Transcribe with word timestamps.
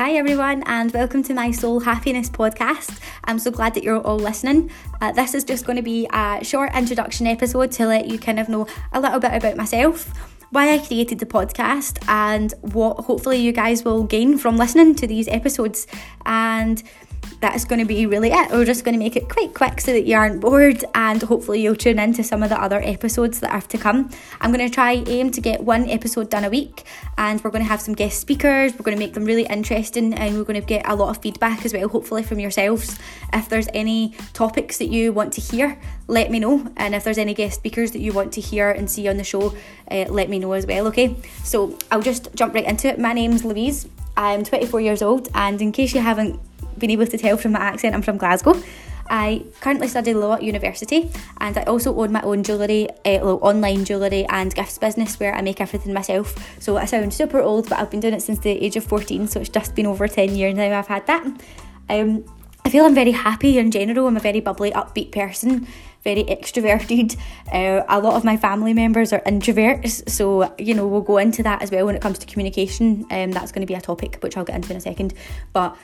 Hi, 0.00 0.12
everyone, 0.12 0.62
and 0.64 0.90
welcome 0.92 1.22
to 1.24 1.34
my 1.34 1.50
Soul 1.50 1.78
Happiness 1.78 2.30
podcast. 2.30 2.98
I'm 3.24 3.38
so 3.38 3.50
glad 3.50 3.74
that 3.74 3.84
you're 3.84 4.00
all 4.00 4.18
listening. 4.18 4.70
Uh, 4.98 5.12
this 5.12 5.34
is 5.34 5.44
just 5.44 5.66
going 5.66 5.76
to 5.76 5.82
be 5.82 6.08
a 6.10 6.42
short 6.42 6.74
introduction 6.74 7.26
episode 7.26 7.70
to 7.72 7.86
let 7.86 8.06
you 8.08 8.18
kind 8.18 8.40
of 8.40 8.48
know 8.48 8.66
a 8.94 9.00
little 9.00 9.20
bit 9.20 9.34
about 9.34 9.58
myself, 9.58 10.10
why 10.52 10.72
I 10.72 10.78
created 10.78 11.18
the 11.18 11.26
podcast, 11.26 12.02
and 12.08 12.54
what 12.62 12.96
hopefully 13.00 13.40
you 13.40 13.52
guys 13.52 13.84
will 13.84 14.04
gain 14.04 14.38
from 14.38 14.56
listening 14.56 14.94
to 14.94 15.06
these 15.06 15.28
episodes. 15.28 15.86
And 16.24 16.82
that's 17.40 17.64
going 17.64 17.78
to 17.78 17.86
be 17.86 18.06
really 18.06 18.30
it. 18.30 18.50
We're 18.50 18.64
just 18.64 18.84
going 18.84 18.92
to 18.94 18.98
make 18.98 19.16
it 19.16 19.28
quite 19.28 19.54
quick 19.54 19.80
so 19.80 19.92
that 19.92 20.06
you 20.06 20.14
aren't 20.16 20.40
bored 20.40 20.84
and 20.94 21.22
hopefully 21.22 21.62
you'll 21.62 21.76
tune 21.76 21.98
into 21.98 22.22
some 22.22 22.42
of 22.42 22.50
the 22.50 22.60
other 22.60 22.80
episodes 22.82 23.40
that 23.40 23.50
have 23.50 23.66
to 23.68 23.78
come. 23.78 24.10
I'm 24.40 24.52
going 24.52 24.66
to 24.66 24.72
try 24.72 25.02
aim 25.06 25.30
to 25.32 25.40
get 25.40 25.62
one 25.62 25.88
episode 25.88 26.28
done 26.30 26.44
a 26.44 26.50
week 26.50 26.84
and 27.16 27.42
we're 27.42 27.50
going 27.50 27.64
to 27.64 27.68
have 27.68 27.80
some 27.80 27.94
guest 27.94 28.20
speakers. 28.20 28.72
We're 28.72 28.84
going 28.84 28.96
to 28.96 29.02
make 29.02 29.14
them 29.14 29.24
really 29.24 29.46
interesting 29.46 30.12
and 30.14 30.36
we're 30.36 30.44
going 30.44 30.60
to 30.60 30.66
get 30.66 30.86
a 30.86 30.94
lot 30.94 31.16
of 31.16 31.22
feedback 31.22 31.64
as 31.64 31.72
well, 31.72 31.88
hopefully 31.88 32.22
from 32.22 32.40
yourselves. 32.40 32.98
If 33.32 33.48
there's 33.48 33.68
any 33.72 34.14
topics 34.34 34.78
that 34.78 34.88
you 34.88 35.12
want 35.12 35.32
to 35.34 35.40
hear, 35.40 35.78
let 36.08 36.30
me 36.30 36.40
know. 36.40 36.70
And 36.76 36.94
if 36.94 37.04
there's 37.04 37.18
any 37.18 37.32
guest 37.32 37.56
speakers 37.56 37.92
that 37.92 38.00
you 38.00 38.12
want 38.12 38.32
to 38.34 38.40
hear 38.40 38.70
and 38.70 38.90
see 38.90 39.08
on 39.08 39.16
the 39.16 39.24
show, 39.24 39.54
uh, 39.90 40.04
let 40.08 40.28
me 40.28 40.38
know 40.38 40.52
as 40.52 40.66
well, 40.66 40.86
okay? 40.88 41.16
So 41.42 41.78
I'll 41.90 42.02
just 42.02 42.34
jump 42.34 42.54
right 42.54 42.66
into 42.66 42.88
it. 42.88 42.98
My 42.98 43.12
name's 43.12 43.44
Louise. 43.44 43.88
I'm 44.16 44.44
24 44.44 44.80
years 44.80 45.02
old, 45.02 45.28
and 45.34 45.62
in 45.62 45.72
case 45.72 45.94
you 45.94 46.00
haven't 46.00 46.40
been 46.80 46.90
able 46.90 47.06
to 47.06 47.18
tell 47.18 47.36
from 47.36 47.52
my 47.52 47.60
accent, 47.60 47.94
I'm 47.94 48.02
from 48.02 48.16
Glasgow. 48.16 48.60
I 49.10 49.44
currently 49.60 49.88
study 49.88 50.14
law 50.14 50.34
at 50.34 50.42
university 50.42 51.10
and 51.40 51.58
I 51.58 51.62
also 51.64 51.94
own 51.96 52.12
my 52.12 52.22
own 52.22 52.44
jewellery, 52.44 52.88
uh, 53.04 53.18
online 53.18 53.84
jewellery 53.84 54.24
and 54.26 54.54
gifts 54.54 54.78
business 54.78 55.18
where 55.18 55.34
I 55.34 55.42
make 55.42 55.60
everything 55.60 55.92
myself. 55.92 56.34
So 56.60 56.76
I 56.76 56.84
sound 56.84 57.12
super 57.12 57.40
old, 57.40 57.68
but 57.68 57.80
I've 57.80 57.90
been 57.90 57.98
doing 57.98 58.14
it 58.14 58.22
since 58.22 58.38
the 58.38 58.50
age 58.50 58.76
of 58.76 58.84
14, 58.84 59.26
so 59.26 59.40
it's 59.40 59.48
just 59.48 59.74
been 59.74 59.86
over 59.86 60.06
10 60.06 60.36
years 60.36 60.54
now 60.54 60.78
I've 60.78 60.86
had 60.86 61.06
that. 61.08 61.26
Um, 61.88 62.24
I 62.64 62.68
feel 62.68 62.84
I'm 62.84 62.94
very 62.94 63.10
happy 63.10 63.58
in 63.58 63.70
general. 63.70 64.06
I'm 64.06 64.16
a 64.16 64.20
very 64.20 64.40
bubbly, 64.40 64.70
upbeat 64.70 65.12
person, 65.12 65.66
very 66.04 66.24
extroverted. 66.24 67.16
Uh, 67.52 67.84
a 67.88 67.98
lot 68.00 68.14
of 68.14 68.22
my 68.22 68.36
family 68.36 68.74
members 68.74 69.12
are 69.12 69.20
introverts, 69.20 70.08
so 70.08 70.54
you 70.58 70.74
know 70.74 70.86
we'll 70.86 71.00
go 71.00 71.18
into 71.18 71.42
that 71.42 71.62
as 71.62 71.70
well 71.70 71.86
when 71.86 71.96
it 71.96 72.02
comes 72.02 72.18
to 72.18 72.26
communication. 72.26 73.06
Um, 73.10 73.32
that's 73.32 73.50
going 73.50 73.62
to 73.62 73.66
be 73.66 73.74
a 73.74 73.80
topic 73.80 74.18
which 74.20 74.36
I'll 74.36 74.44
get 74.44 74.56
into 74.56 74.70
in 74.70 74.76
a 74.76 74.80
second. 74.80 75.14
But 75.52 75.76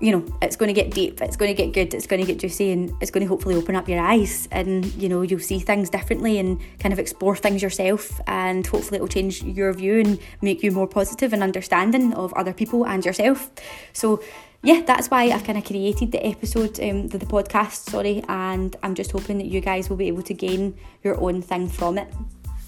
you 0.00 0.12
know, 0.12 0.24
it's 0.40 0.56
going 0.56 0.68
to 0.68 0.80
get 0.80 0.92
deep, 0.92 1.20
it's 1.20 1.36
going 1.36 1.54
to 1.54 1.62
get 1.62 1.72
good, 1.72 1.92
it's 1.92 2.06
going 2.06 2.20
to 2.20 2.26
get 2.26 2.38
juicy, 2.38 2.70
and 2.70 2.92
it's 3.00 3.10
going 3.10 3.22
to 3.22 3.28
hopefully 3.28 3.56
open 3.56 3.74
up 3.74 3.88
your 3.88 4.00
eyes. 4.00 4.48
And 4.52 4.84
you 4.94 5.08
know, 5.08 5.22
you'll 5.22 5.40
see 5.40 5.58
things 5.58 5.90
differently 5.90 6.38
and 6.38 6.60
kind 6.78 6.92
of 6.92 6.98
explore 6.98 7.34
things 7.34 7.62
yourself. 7.62 8.20
And 8.26 8.66
hopefully, 8.66 8.98
it 8.98 9.00
will 9.00 9.08
change 9.08 9.42
your 9.42 9.72
view 9.72 10.00
and 10.00 10.18
make 10.40 10.62
you 10.62 10.70
more 10.70 10.86
positive 10.86 11.32
and 11.32 11.42
understanding 11.42 12.14
of 12.14 12.32
other 12.34 12.52
people 12.52 12.86
and 12.86 13.04
yourself. 13.04 13.50
So, 13.92 14.22
yeah, 14.62 14.82
that's 14.86 15.08
why 15.08 15.24
I've 15.24 15.44
kind 15.44 15.58
of 15.58 15.64
created 15.64 16.12
the 16.12 16.24
episode, 16.24 16.80
um, 16.80 17.08
the, 17.08 17.18
the 17.18 17.26
podcast, 17.26 17.90
sorry. 17.90 18.22
And 18.28 18.76
I'm 18.82 18.94
just 18.94 19.10
hoping 19.10 19.38
that 19.38 19.46
you 19.46 19.60
guys 19.60 19.88
will 19.88 19.96
be 19.96 20.08
able 20.08 20.22
to 20.22 20.34
gain 20.34 20.76
your 21.02 21.20
own 21.20 21.42
thing 21.42 21.68
from 21.68 21.98
it. 21.98 22.12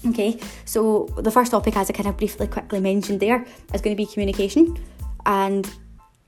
Okay, 0.09 0.39
so 0.65 1.05
the 1.17 1.29
first 1.29 1.51
topic, 1.51 1.77
as 1.77 1.89
I 1.89 1.93
kind 1.93 2.09
of 2.09 2.17
briefly 2.17 2.47
quickly 2.47 2.79
mentioned 2.79 3.19
there, 3.19 3.45
is 3.73 3.81
going 3.81 3.95
to 3.95 4.03
be 4.03 4.07
communication. 4.07 4.77
And 5.25 5.71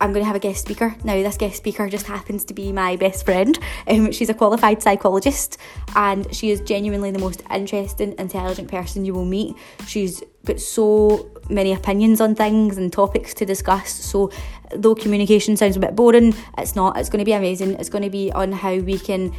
I'm 0.03 0.11
going 0.11 0.21
to 0.21 0.27
have 0.27 0.35
a 0.35 0.39
guest 0.39 0.61
speaker. 0.61 0.93
Now, 1.05 1.13
this 1.13 1.37
guest 1.37 1.55
speaker 1.55 1.87
just 1.87 2.07
happens 2.07 2.43
to 2.45 2.53
be 2.53 2.73
my 2.73 2.97
best 2.97 3.23
friend. 3.23 3.57
Um, 3.87 4.11
she's 4.11 4.27
a 4.27 4.33
qualified 4.33 4.83
psychologist 4.83 5.57
and 5.95 6.27
she 6.35 6.51
is 6.51 6.59
genuinely 6.59 7.11
the 7.11 7.19
most 7.19 7.41
interesting, 7.49 8.13
intelligent 8.19 8.69
person 8.69 9.05
you 9.05 9.13
will 9.13 9.23
meet. 9.23 9.55
She's 9.87 10.21
got 10.43 10.59
so 10.59 11.31
many 11.49 11.71
opinions 11.71 12.19
on 12.19 12.35
things 12.35 12.77
and 12.77 12.91
topics 12.91 13.33
to 13.35 13.45
discuss. 13.45 13.93
So, 13.93 14.29
though 14.75 14.93
communication 14.93 15.55
sounds 15.55 15.77
a 15.77 15.79
bit 15.79 15.95
boring, 15.95 16.35
it's 16.57 16.75
not. 16.75 16.97
It's 16.97 17.07
going 17.07 17.19
to 17.19 17.25
be 17.25 17.31
amazing. 17.31 17.75
It's 17.75 17.89
going 17.89 18.03
to 18.03 18.09
be 18.09 18.29
on 18.33 18.51
how 18.51 18.75
we 18.75 18.99
can 18.99 19.33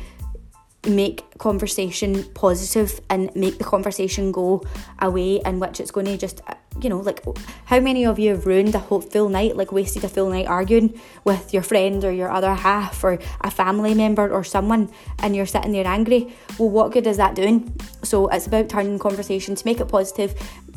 make 0.87 1.39
conversation 1.39 2.25
positive 2.33 3.03
and 3.11 3.35
make 3.37 3.59
the 3.59 3.65
conversation 3.65 4.33
go 4.33 4.63
away 5.01 5.41
in 5.45 5.61
which 5.61 5.81
it's 5.81 5.91
going 5.91 6.07
to 6.07 6.17
just 6.17 6.41
you 6.81 6.89
know 6.89 6.99
like 6.99 7.25
how 7.67 7.81
many 7.81 8.05
of 8.05 8.19
you 8.19 8.31
have 8.31 8.47
ruined 8.47 8.75
a 8.75 8.79
whole 8.79 9.01
full 9.01 9.29
night 9.29 9.57
like 9.57 9.73
wasted 9.73 10.05
a 10.05 10.09
full 10.09 10.29
night 10.31 10.47
arguing 10.47 10.99
with 11.25 11.53
your 11.55 11.63
friend 11.63 12.05
or 12.05 12.13
your 12.13 12.31
other 12.31 12.55
half 12.55 13.03
or 13.05 13.19
a 13.43 13.51
family 13.51 13.95
member 13.95 14.31
or 14.31 14.43
someone 14.43 14.91
and 15.21 15.37
you're 15.37 15.47
sitting 15.47 15.73
there 15.73 15.87
angry 15.87 16.33
well 16.59 16.69
what 16.69 16.93
good 16.93 17.07
is 17.07 17.17
that 17.17 17.35
doing 17.35 17.75
so 18.03 18.29
it's 18.29 18.47
about 18.47 18.69
turning 18.69 18.99
conversation 18.99 19.55
to 19.55 19.65
make 19.65 19.81
it 19.81 19.89
positive 19.89 20.35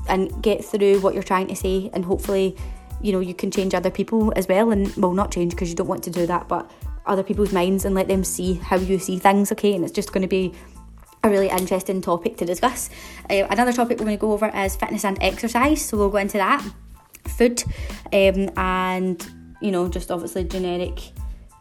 and 0.07 0.41
get 0.41 0.63
through 0.63 0.99
what 1.01 1.13
you're 1.13 1.23
trying 1.23 1.47
to 1.47 1.55
say 1.55 1.89
and 1.93 2.05
hopefully 2.05 2.55
you 3.01 3.11
know 3.11 3.19
you 3.19 3.33
can 3.33 3.51
change 3.51 3.73
other 3.73 3.91
people 3.91 4.31
as 4.35 4.47
well 4.47 4.71
and 4.71 4.95
well 4.97 5.13
not 5.13 5.31
change 5.31 5.51
because 5.51 5.69
you 5.69 5.75
don't 5.75 5.87
want 5.87 6.03
to 6.03 6.11
do 6.11 6.25
that 6.25 6.47
but 6.47 6.69
other 7.07 7.23
people's 7.23 7.53
minds 7.53 7.85
and 7.85 7.95
let 7.95 8.07
them 8.07 8.23
see 8.23 8.55
how 8.55 8.75
you 8.75 8.99
see 8.99 9.17
things, 9.17 9.51
okay? 9.51 9.73
And 9.73 9.83
it's 9.83 9.93
just 9.93 10.11
going 10.11 10.21
to 10.21 10.27
be 10.27 10.53
a 11.27 11.29
really 11.29 11.49
interesting 11.49 12.01
topic 12.01 12.37
to 12.37 12.45
discuss. 12.45 12.89
Uh, 13.29 13.45
another 13.49 13.73
topic 13.73 13.99
we're 13.99 14.05
going 14.05 14.17
to 14.17 14.21
go 14.21 14.31
over 14.31 14.47
is 14.55 14.75
fitness 14.75 15.05
and 15.05 15.17
exercise, 15.21 15.81
so 15.83 15.97
we'll 15.97 16.09
go 16.09 16.17
into 16.17 16.37
that. 16.37 16.65
Food 17.27 17.63
um, 18.13 18.49
and, 18.55 19.29
you 19.61 19.71
know, 19.71 19.89
just 19.89 20.09
obviously 20.09 20.45
generic 20.45 21.11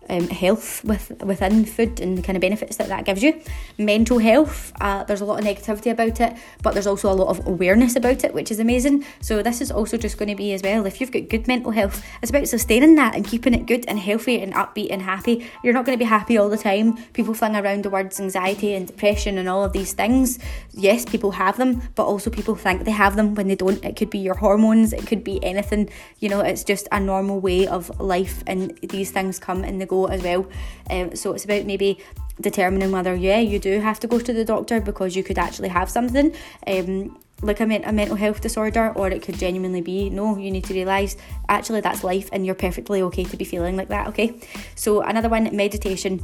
um, 0.09 0.29
health 0.29 0.85
with 0.85 1.11
within 1.23 1.65
food 1.65 2.01
and 2.01 2.19
the 2.19 2.23
kind 2.23 2.37
of 2.37 2.41
benefits 2.41 2.77
that 2.77 2.89
that 2.89 3.05
gives 3.05 3.23
you. 3.23 3.41
Mental 3.79 4.19
health, 4.19 4.73
uh, 4.81 5.05
there's 5.05 5.21
a 5.21 5.25
lot 5.25 5.39
of 5.39 5.45
negativity 5.45 5.91
about 5.91 6.21
it, 6.21 6.37
but 6.63 6.75
there's 6.75 6.87
also 6.87 7.11
a 7.11 7.15
lot 7.15 7.29
of 7.29 7.47
awareness 7.47 7.97
about 7.97 8.25
it, 8.25 8.35
which 8.35 8.51
is 8.51 8.59
amazing. 8.59 9.05
So 9.21 9.43
this 9.43 9.61
is 9.61 9.71
also 9.71 9.97
just 9.97 10.19
going 10.19 10.29
to 10.29 10.35
be 10.35 10.53
as 10.53 10.63
well. 10.63 10.87
If 10.87 11.01
you've 11.01 11.13
got 11.13 11.29
good 11.29 11.47
mental 11.49 11.73
health, 11.73 12.05
it's 12.23 12.31
about 12.31 12.49
sustaining 12.49 12.95
that 12.97 13.15
and 13.15 13.27
keeping 13.27 13.55
it 13.55 13.67
good 13.67 13.85
and 13.89 13.99
healthy 13.99 14.41
and 14.41 14.53
upbeat 14.55 14.89
and 14.91 15.03
happy. 15.03 15.47
You're 15.63 15.75
not 15.75 15.85
going 15.85 15.99
to 15.99 16.03
be 16.03 16.09
happy 16.09 16.39
all 16.39 16.49
the 16.49 16.57
time. 16.57 16.97
People 17.13 17.35
fling 17.35 17.57
around 17.57 17.85
the 17.85 17.91
words 17.91 18.21
anxiety 18.21 18.75
and 18.75 18.87
depression 18.87 19.39
and 19.39 19.49
all 19.49 19.65
of 19.65 19.73
these 19.73 19.93
things. 19.93 20.39
Yes, 20.73 21.05
people 21.05 21.33
have 21.33 21.57
them, 21.57 21.83
but 21.95 22.05
also 22.05 22.31
people 22.31 22.55
think 22.55 22.85
they 22.85 22.91
have 22.91 23.17
them 23.17 23.35
when 23.35 23.49
they 23.49 23.55
don't. 23.55 23.85
It 23.85 23.97
could 23.97 24.11
be 24.11 24.19
your 24.19 24.35
hormones, 24.35 24.93
it 24.93 25.07
could 25.07 25.25
be 25.25 25.43
anything. 25.43 25.91
You 26.21 26.29
know, 26.29 26.41
it's 26.41 26.65
just 26.65 26.89
a 26.93 27.01
normal 27.01 27.41
way 27.41 27.67
of 27.67 28.01
life, 28.01 28.43
and 28.47 28.77
these 28.83 29.11
things 29.11 29.39
come 29.39 29.65
and 29.65 29.81
they 29.81 29.87
go 29.87 29.96
as 30.05 30.23
well. 30.23 30.47
Um, 30.91 31.17
so 31.17 31.33
it's 31.33 31.45
about 31.45 31.65
maybe 31.65 31.99
determining 32.41 32.93
whether 32.93 33.15
yeah 33.15 33.39
you 33.39 33.59
do 33.59 33.81
have 33.81 33.99
to 34.01 34.07
go 34.07 34.19
to 34.19 34.33
the 34.33 34.45
doctor 34.45 34.81
because 34.81 35.17
you 35.17 35.25
could 35.25 35.39
actually 35.39 35.69
have 35.69 35.89
something 35.89 36.35
um, 36.67 37.19
like 37.43 37.61
a, 37.61 37.65
a 37.65 37.93
mental 37.93 38.17
health 38.17 38.41
disorder 38.41 38.93
or 38.95 39.09
it 39.09 39.23
could 39.23 39.39
genuinely 39.39 39.81
be 39.81 40.11
no 40.11 40.37
you 40.37 40.51
need 40.51 40.65
to 40.65 40.75
realize 40.75 41.17
actually 41.49 41.81
that's 41.81 42.05
life 42.05 42.29
and 42.33 42.45
you're 42.45 42.55
perfectly 42.55 43.01
okay 43.03 43.25
to 43.25 43.37
be 43.37 43.45
feeling 43.45 43.77
like 43.77 43.89
that 43.89 44.07
okay 44.07 44.39
so 44.75 45.01
another 45.01 45.29
one 45.29 45.55
meditation 45.57 46.21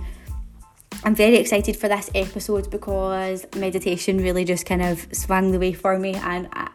I'm 1.05 1.15
very 1.15 1.37
excited 1.37 1.77
for 1.77 1.88
this 1.88 2.11
episode 2.15 2.71
because 2.71 3.44
meditation 3.56 4.19
really 4.19 4.44
just 4.44 4.66
kind 4.66 4.82
of 4.82 5.09
swung 5.12 5.50
the 5.50 5.59
way 5.59 5.72
for 5.72 5.99
me 5.99 6.15
and 6.15 6.49
I, 6.53 6.71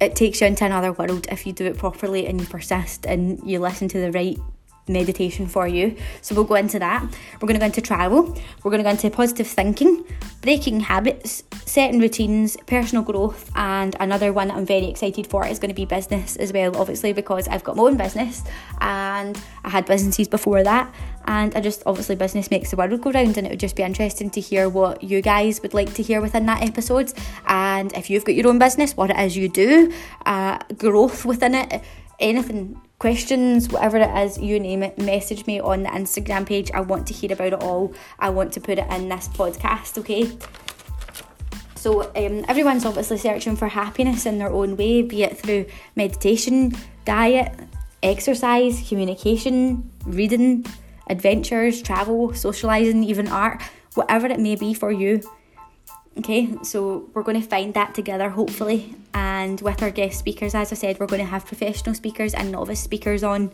it 0.00 0.14
takes 0.14 0.40
you 0.40 0.46
into 0.46 0.64
another 0.64 0.92
world 0.92 1.26
if 1.30 1.46
you 1.46 1.52
do 1.52 1.66
it 1.66 1.76
properly 1.76 2.26
and 2.26 2.40
you 2.40 2.46
persist 2.46 3.06
and 3.06 3.40
you 3.44 3.58
listen 3.58 3.88
to 3.88 3.98
the 3.98 4.12
right 4.12 4.38
meditation 4.88 5.46
for 5.46 5.66
you. 5.66 5.96
So 6.22 6.34
we'll 6.34 6.44
go 6.44 6.54
into 6.54 6.78
that. 6.78 7.02
We're 7.34 7.48
going 7.48 7.54
to 7.54 7.60
go 7.60 7.66
into 7.66 7.80
travel. 7.80 8.36
We're 8.62 8.70
going 8.70 8.78
to 8.78 8.84
go 8.84 8.90
into 8.90 9.10
positive 9.10 9.46
thinking, 9.46 10.04
breaking 10.42 10.80
habits, 10.80 11.42
setting 11.64 12.00
routines, 12.00 12.56
personal 12.66 13.02
growth, 13.02 13.50
and 13.56 13.96
another 14.00 14.32
one 14.32 14.48
that 14.48 14.56
I'm 14.56 14.66
very 14.66 14.86
excited 14.86 15.26
for 15.26 15.46
is 15.46 15.58
going 15.58 15.70
to 15.70 15.74
be 15.74 15.84
business 15.84 16.36
as 16.36 16.52
well, 16.52 16.76
obviously, 16.76 17.12
because 17.12 17.48
I've 17.48 17.64
got 17.64 17.76
my 17.76 17.84
own 17.84 17.96
business 17.96 18.42
and 18.80 19.40
I 19.64 19.70
had 19.70 19.86
businesses 19.86 20.28
before 20.28 20.62
that. 20.62 20.94
And 21.28 21.56
I 21.56 21.60
just 21.60 21.82
obviously 21.86 22.14
business 22.14 22.52
makes 22.52 22.70
the 22.70 22.76
world 22.76 23.00
go 23.02 23.10
round, 23.10 23.36
and 23.36 23.46
it 23.46 23.50
would 23.50 23.60
just 23.60 23.74
be 23.74 23.82
interesting 23.82 24.30
to 24.30 24.40
hear 24.40 24.68
what 24.68 25.02
you 25.02 25.20
guys 25.20 25.60
would 25.60 25.74
like 25.74 25.92
to 25.94 26.02
hear 26.02 26.20
within 26.20 26.46
that 26.46 26.62
episode. 26.62 27.12
And 27.48 27.92
if 27.94 28.08
you've 28.08 28.24
got 28.24 28.36
your 28.36 28.46
own 28.46 28.60
business, 28.60 28.96
what 28.96 29.10
it 29.10 29.18
is 29.18 29.36
you 29.36 29.48
do, 29.48 29.92
uh, 30.24 30.58
growth 30.78 31.24
within 31.24 31.56
it, 31.56 31.82
anything 32.20 32.80
questions, 32.98 33.68
whatever 33.68 33.98
it 33.98 34.16
is, 34.24 34.38
you 34.38 34.58
name 34.58 34.82
it, 34.82 34.98
message 34.98 35.46
me 35.46 35.60
on 35.60 35.82
the 35.82 35.90
Instagram 35.90 36.46
page. 36.46 36.70
I 36.72 36.80
want 36.80 37.06
to 37.08 37.14
hear 37.14 37.32
about 37.32 37.52
it 37.52 37.62
all. 37.62 37.94
I 38.18 38.30
want 38.30 38.52
to 38.54 38.60
put 38.60 38.78
it 38.78 38.90
in 38.90 39.08
this 39.08 39.28
podcast, 39.28 39.98
okay? 39.98 40.36
So, 41.74 42.02
um, 42.16 42.44
everyone's 42.48 42.84
obviously 42.84 43.18
searching 43.18 43.54
for 43.54 43.68
happiness 43.68 44.26
in 44.26 44.38
their 44.38 44.50
own 44.50 44.76
way, 44.76 45.02
be 45.02 45.22
it 45.22 45.38
through 45.38 45.66
meditation, 45.94 46.72
diet, 47.04 47.52
exercise, 48.02 48.88
communication, 48.88 49.90
reading, 50.04 50.64
adventures, 51.08 51.82
travel, 51.82 52.30
socialising, 52.30 53.04
even 53.04 53.28
art, 53.28 53.62
whatever 53.94 54.26
it 54.26 54.40
may 54.40 54.56
be 54.56 54.74
for 54.74 54.90
you. 54.90 55.20
Okay, 56.18 56.48
so 56.62 57.10
we're 57.12 57.22
going 57.22 57.40
to 57.40 57.46
find 57.46 57.74
that 57.74 57.94
together 57.94 58.30
hopefully. 58.30 58.94
And 59.12 59.60
with 59.60 59.82
our 59.82 59.90
guest 59.90 60.18
speakers, 60.18 60.54
as 60.54 60.72
I 60.72 60.74
said, 60.74 60.98
we're 60.98 61.06
going 61.06 61.20
to 61.20 61.28
have 61.28 61.44
professional 61.44 61.94
speakers 61.94 62.32
and 62.32 62.50
novice 62.50 62.80
speakers 62.80 63.22
on 63.22 63.52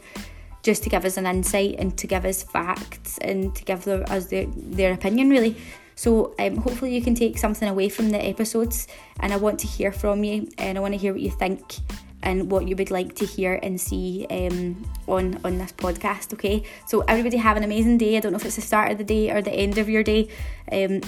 just 0.62 0.85
to 0.85 0.91
give 0.91 1.05
us 1.05 1.17
an 1.17 1.26
insight 1.26 1.75
and 1.79 1.97
to 1.99 2.06
give 2.06 2.25
us 2.25 2.44
facts 2.44 3.19
and 3.19 3.53
to 3.56 3.64
give 3.64 3.88
us 3.88 4.26
their, 4.26 4.47
their 4.47 4.93
opinion 4.93 5.29
really. 5.29 5.56
So 5.97 6.35
um, 6.38 6.56
hopefully 6.56 6.94
you 6.94 7.03
can 7.03 7.17
take 7.17 7.37
something 7.37 7.69
away 7.69 7.88
from 7.88 8.11
the 8.11 8.25
episodes 8.25 8.87
and 9.19 9.32
I 9.32 9.37
want 9.37 9.59
to 9.61 9.67
hear 9.67 9.91
from 9.91 10.23
you 10.23 10.49
and 10.56 10.79
I 10.79 10.81
want 10.81 10.94
to 10.94 10.99
hear 10.99 11.12
what 11.12 11.20
you 11.20 11.31
think 11.31 11.75
and 12.23 12.50
what 12.50 12.69
you 12.69 12.76
would 12.76 12.93
like 12.93 13.17
to 13.17 13.26
hear 13.26 13.59
and 13.62 13.81
see 13.81 14.26
um, 14.31 14.88
on 15.09 15.41
on 15.44 15.59
this 15.59 15.73
podcast. 15.73 16.32
Okay, 16.35 16.62
so 16.87 17.00
everybody 17.03 17.37
have 17.37 17.56
an 17.56 17.64
amazing 17.64 17.99
day. 17.99 18.17
I 18.17 18.20
don't 18.20 18.32
know 18.32 18.38
if 18.38 18.44
it's 18.44 18.56
the 18.56 18.62
start 18.62 18.93
of 18.93 18.99
the 18.99 19.05
day 19.05 19.31
or 19.31 19.43
the 19.43 19.53
end 19.53 19.79
of 19.79 19.88
your 19.88 20.05
day. 20.05 20.29
Um, 20.70 21.00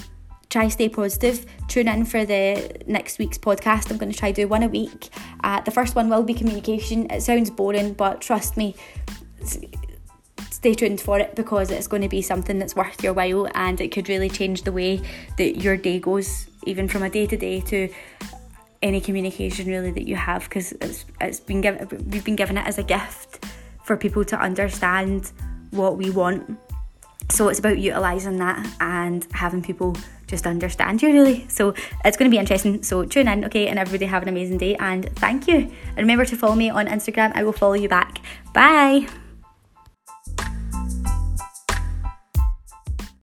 try 0.54 0.68
stay 0.68 0.88
positive. 0.88 1.44
Tune 1.66 1.88
in 1.88 2.04
for 2.04 2.24
the 2.24 2.80
next 2.86 3.18
week's 3.18 3.38
podcast. 3.38 3.90
I'm 3.90 3.98
going 3.98 4.12
to 4.12 4.16
try 4.16 4.30
do 4.30 4.46
one 4.46 4.62
a 4.62 4.68
week. 4.68 5.08
Uh, 5.42 5.60
the 5.60 5.72
first 5.72 5.96
one 5.96 6.08
will 6.08 6.22
be 6.22 6.32
communication. 6.32 7.10
It 7.10 7.22
sounds 7.22 7.50
boring, 7.50 7.92
but 7.94 8.20
trust 8.20 8.56
me. 8.56 8.76
Stay 10.50 10.74
tuned 10.74 11.00
for 11.00 11.18
it 11.18 11.34
because 11.34 11.72
it's 11.72 11.88
going 11.88 12.02
to 12.02 12.08
be 12.08 12.22
something 12.22 12.60
that's 12.60 12.76
worth 12.76 13.02
your 13.02 13.12
while 13.14 13.48
and 13.54 13.80
it 13.80 13.88
could 13.88 14.08
really 14.08 14.30
change 14.30 14.62
the 14.62 14.70
way 14.70 15.02
that 15.38 15.56
your 15.60 15.76
day 15.76 15.98
goes, 15.98 16.46
even 16.62 16.86
from 16.86 17.02
a 17.02 17.10
day 17.10 17.26
to 17.26 17.36
day 17.36 17.60
to 17.62 17.88
any 18.80 19.00
communication 19.00 19.66
really 19.66 19.90
that 19.90 20.06
you 20.06 20.14
have 20.14 20.44
because 20.44 20.72
it's, 20.72 21.06
it's 21.18 21.40
been 21.40 21.62
given 21.62 21.88
we've 22.10 22.22
been 22.22 22.36
given 22.36 22.58
it 22.58 22.66
as 22.66 22.76
a 22.76 22.82
gift 22.82 23.42
for 23.82 23.96
people 23.96 24.22
to 24.22 24.38
understand 24.38 25.32
what 25.70 25.96
we 25.96 26.10
want 26.10 26.58
so 27.30 27.48
it's 27.48 27.58
about 27.58 27.78
utilizing 27.78 28.38
that 28.38 28.66
and 28.80 29.26
having 29.32 29.62
people 29.62 29.96
just 30.26 30.46
understand 30.46 31.02
you 31.02 31.12
really. 31.12 31.46
So 31.48 31.74
it's 32.04 32.16
going 32.16 32.30
to 32.30 32.34
be 32.34 32.38
interesting. 32.38 32.82
So 32.82 33.04
tune 33.04 33.28
in 33.28 33.44
okay 33.46 33.68
and 33.68 33.78
everybody 33.78 34.06
have 34.06 34.22
an 34.22 34.28
amazing 34.28 34.58
day 34.58 34.74
and 34.76 35.08
thank 35.16 35.48
you. 35.48 35.56
And 35.56 35.98
remember 35.98 36.24
to 36.24 36.36
follow 36.36 36.54
me 36.54 36.70
on 36.70 36.86
instagram. 36.86 37.32
I 37.34 37.44
will 37.44 37.52
follow 37.52 37.74
you 37.74 37.88
back. 37.88 38.18
Bye 38.52 39.08